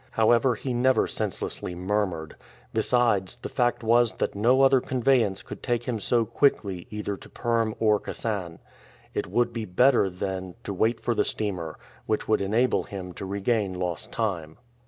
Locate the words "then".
10.09-10.55